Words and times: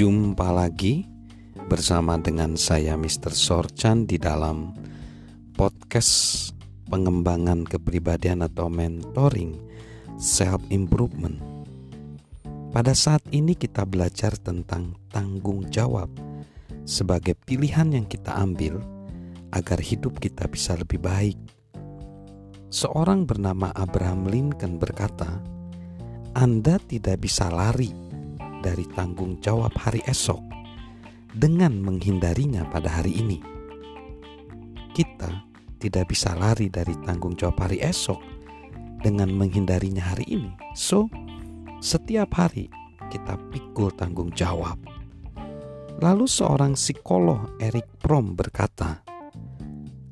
Jumpa 0.00 0.48
lagi 0.48 1.04
bersama 1.68 2.16
dengan 2.16 2.56
saya 2.56 2.96
Mr. 2.96 3.36
Sorchan 3.36 4.08
di 4.08 4.16
dalam 4.16 4.72
podcast 5.52 6.56
pengembangan 6.88 7.68
kepribadian 7.68 8.40
atau 8.40 8.72
mentoring 8.72 9.60
self 10.16 10.64
improvement. 10.72 11.36
Pada 12.72 12.96
saat 12.96 13.20
ini 13.28 13.52
kita 13.52 13.84
belajar 13.84 14.40
tentang 14.40 14.96
tanggung 15.12 15.68
jawab 15.68 16.08
sebagai 16.88 17.36
pilihan 17.36 17.92
yang 17.92 18.08
kita 18.08 18.40
ambil 18.40 18.80
agar 19.52 19.84
hidup 19.84 20.16
kita 20.16 20.48
bisa 20.48 20.80
lebih 20.80 21.04
baik. 21.04 21.36
Seorang 22.72 23.28
bernama 23.28 23.68
Abraham 23.76 24.32
Lincoln 24.32 24.80
berkata, 24.80 25.44
"Anda 26.32 26.80
tidak 26.88 27.20
bisa 27.20 27.52
lari 27.52 28.08
dari 28.60 28.84
tanggung 28.92 29.40
jawab 29.40 29.72
hari 29.76 30.04
esok 30.04 30.40
dengan 31.34 31.80
menghindarinya 31.80 32.68
pada 32.68 33.00
hari 33.00 33.18
ini. 33.18 33.38
Kita 34.94 35.30
tidak 35.80 36.12
bisa 36.12 36.36
lari 36.36 36.68
dari 36.68 36.92
tanggung 37.02 37.34
jawab 37.34 37.56
hari 37.64 37.80
esok 37.80 38.20
dengan 39.00 39.32
menghindarinya 39.32 40.12
hari 40.12 40.28
ini. 40.28 40.50
So, 40.76 41.08
setiap 41.80 42.36
hari 42.36 42.68
kita 43.08 43.40
pikul 43.50 43.90
tanggung 43.96 44.30
jawab. 44.36 44.76
Lalu 46.00 46.24
seorang 46.24 46.76
psikolog 46.76 47.60
Eric 47.60 48.00
Prom 48.00 48.32
berkata, 48.36 49.04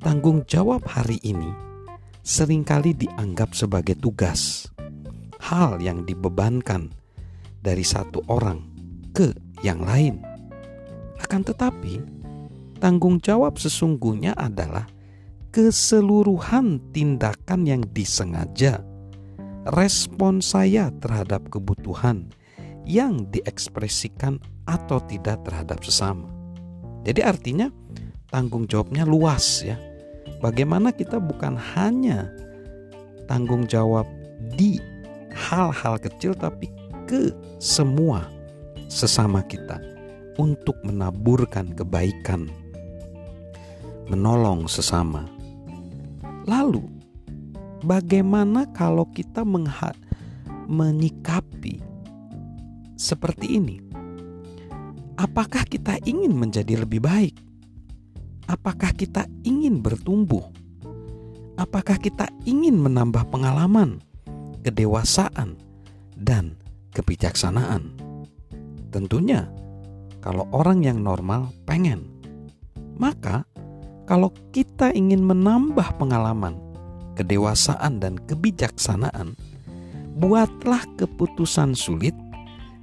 tanggung 0.00 0.44
jawab 0.44 0.84
hari 0.84 1.16
ini 1.24 1.48
sering 2.20 2.60
kali 2.60 2.92
dianggap 2.92 3.56
sebagai 3.56 3.96
tugas, 3.96 4.68
hal 5.40 5.80
yang 5.80 6.04
dibebankan 6.04 6.92
dari 7.62 7.82
satu 7.82 8.22
orang 8.30 8.62
ke 9.12 9.34
yang 9.66 9.82
lain. 9.82 10.22
Akan 11.18 11.42
tetapi, 11.42 11.98
tanggung 12.78 13.18
jawab 13.18 13.58
sesungguhnya 13.58 14.38
adalah 14.38 14.86
keseluruhan 15.50 16.78
tindakan 16.94 17.66
yang 17.66 17.82
disengaja, 17.90 18.78
respon 19.74 20.38
saya 20.38 20.94
terhadap 21.02 21.50
kebutuhan 21.50 22.30
yang 22.86 23.26
diekspresikan 23.28 24.38
atau 24.64 25.02
tidak 25.04 25.42
terhadap 25.42 25.82
sesama. 25.82 26.30
Jadi 27.02 27.20
artinya 27.24 27.68
tanggung 28.30 28.68
jawabnya 28.68 29.02
luas 29.08 29.64
ya. 29.64 29.76
Bagaimana 30.38 30.94
kita 30.94 31.18
bukan 31.18 31.58
hanya 31.74 32.30
tanggung 33.26 33.66
jawab 33.66 34.06
di 34.54 34.78
hal-hal 35.34 35.98
kecil 35.98 36.32
tapi 36.32 36.70
ke 37.08 37.32
semua 37.56 38.28
sesama 38.92 39.40
kita 39.48 39.80
untuk 40.36 40.76
menaburkan 40.84 41.72
kebaikan, 41.72 42.52
menolong 44.12 44.68
sesama. 44.68 45.24
Lalu, 46.44 46.84
bagaimana 47.80 48.68
kalau 48.76 49.08
kita 49.08 49.40
menyikapi 50.68 51.80
seperti 53.00 53.56
ini? 53.56 53.80
Apakah 55.16 55.64
kita 55.64 55.96
ingin 56.04 56.36
menjadi 56.36 56.84
lebih 56.84 57.02
baik? 57.02 57.34
Apakah 58.46 58.92
kita 58.92 59.24
ingin 59.48 59.80
bertumbuh? 59.80 60.44
Apakah 61.58 61.98
kita 61.98 62.30
ingin 62.46 62.78
menambah 62.78 63.26
pengalaman, 63.32 63.98
kedewasaan, 64.62 65.58
dan 66.14 66.54
kebijaksanaan. 66.98 67.94
Tentunya, 68.90 69.46
kalau 70.18 70.50
orang 70.50 70.82
yang 70.82 70.98
normal 70.98 71.54
pengen, 71.62 72.10
maka 72.98 73.46
kalau 74.10 74.34
kita 74.50 74.90
ingin 74.90 75.22
menambah 75.22 75.94
pengalaman, 76.02 76.58
kedewasaan, 77.14 78.02
dan 78.02 78.18
kebijaksanaan, 78.26 79.38
buatlah 80.18 80.82
keputusan 80.98 81.78
sulit 81.78 82.16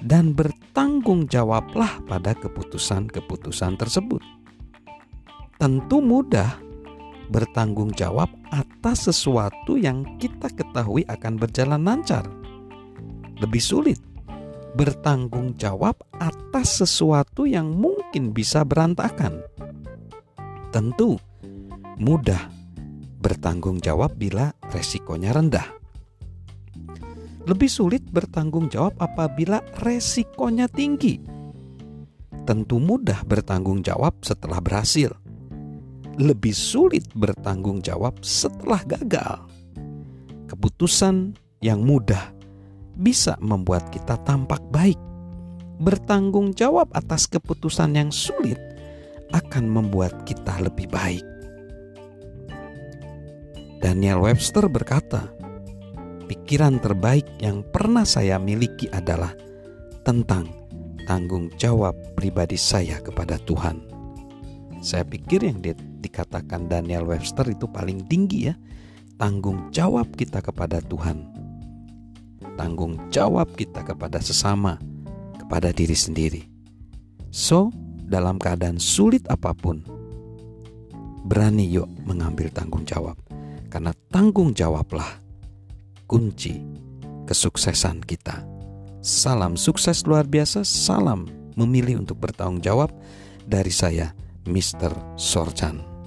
dan 0.00 0.32
bertanggung 0.32 1.28
jawablah 1.28 2.00
pada 2.08 2.32
keputusan-keputusan 2.32 3.76
tersebut. 3.76 4.22
Tentu 5.58 5.98
mudah 6.00 6.56
bertanggung 7.28 7.92
jawab 7.92 8.30
atas 8.48 9.10
sesuatu 9.10 9.76
yang 9.76 10.06
kita 10.16 10.48
ketahui 10.54 11.04
akan 11.10 11.36
berjalan 11.36 11.82
lancar 11.84 12.24
lebih 13.42 13.62
sulit 13.62 13.98
bertanggung 14.76 15.56
jawab 15.56 15.96
atas 16.18 16.84
sesuatu 16.84 17.48
yang 17.48 17.72
mungkin 17.72 18.34
bisa 18.36 18.66
berantakan. 18.66 19.40
Tentu 20.68 21.16
mudah 21.96 22.52
bertanggung 23.18 23.80
jawab 23.80 24.14
bila 24.14 24.52
resikonya 24.70 25.32
rendah. 25.32 25.68
Lebih 27.48 27.70
sulit 27.72 28.04
bertanggung 28.04 28.68
jawab 28.68 28.92
apabila 29.00 29.64
resikonya 29.80 30.68
tinggi. 30.68 31.16
Tentu 32.44 32.76
mudah 32.76 33.24
bertanggung 33.24 33.80
jawab 33.80 34.20
setelah 34.20 34.60
berhasil. 34.60 35.12
Lebih 36.20 36.52
sulit 36.52 37.08
bertanggung 37.16 37.80
jawab 37.80 38.20
setelah 38.20 38.84
gagal. 38.84 39.48
Keputusan 40.48 41.36
yang 41.60 41.84
mudah 41.84 42.37
bisa 42.98 43.38
membuat 43.38 43.88
kita 43.94 44.18
tampak 44.26 44.60
baik. 44.74 44.98
Bertanggung 45.78 46.50
jawab 46.58 46.90
atas 46.90 47.30
keputusan 47.30 47.94
yang 47.94 48.10
sulit 48.10 48.58
akan 49.30 49.70
membuat 49.70 50.26
kita 50.26 50.58
lebih 50.58 50.90
baik. 50.90 51.22
Daniel 53.78 54.26
Webster 54.26 54.66
berkata, 54.66 55.30
"Pikiran 56.26 56.82
terbaik 56.82 57.30
yang 57.38 57.62
pernah 57.62 58.02
saya 58.02 58.42
miliki 58.42 58.90
adalah 58.90 59.30
tentang 60.02 60.50
tanggung 61.06 61.54
jawab 61.54 61.94
pribadi 62.18 62.58
saya 62.58 62.98
kepada 62.98 63.38
Tuhan." 63.46 63.78
Saya 64.82 65.06
pikir 65.06 65.46
yang 65.46 65.62
di, 65.62 65.70
dikatakan 65.78 66.66
Daniel 66.66 67.06
Webster 67.06 67.46
itu 67.46 67.70
paling 67.70 68.02
tinggi 68.10 68.50
ya, 68.50 68.54
tanggung 69.14 69.70
jawab 69.70 70.10
kita 70.18 70.42
kepada 70.42 70.82
Tuhan 70.82 71.37
tanggung 72.58 72.98
jawab 73.14 73.54
kita 73.54 73.86
kepada 73.86 74.18
sesama, 74.18 74.82
kepada 75.38 75.70
diri 75.70 75.94
sendiri. 75.94 76.42
So, 77.30 77.70
dalam 78.10 78.42
keadaan 78.42 78.82
sulit 78.82 79.22
apa 79.30 79.54
pun, 79.54 79.86
berani 81.22 81.70
yuk 81.70 81.86
mengambil 82.02 82.50
tanggung 82.50 82.82
jawab, 82.82 83.14
karena 83.70 83.94
tanggung 84.10 84.50
jawablah 84.50 85.22
kunci 86.10 86.58
kesuksesan 87.30 88.02
kita. 88.02 88.42
Salam 88.98 89.54
sukses 89.54 90.02
luar 90.02 90.26
biasa, 90.26 90.66
salam 90.66 91.30
memilih 91.54 92.02
untuk 92.02 92.18
bertanggung 92.18 92.58
jawab 92.58 92.90
dari 93.46 93.70
saya, 93.70 94.10
Mr. 94.48 94.90
Sorchan. 95.14 95.97